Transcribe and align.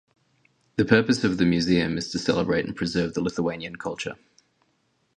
The 0.77 0.85
purpose 0.85 1.23
of 1.23 1.37
the 1.37 1.45
museum 1.45 1.95
is 1.95 2.09
to 2.09 2.17
celebrate 2.17 2.65
and 2.65 2.75
preserve 2.75 3.13
the 3.13 3.21
Lithuanian 3.21 3.75
culture. 3.75 4.15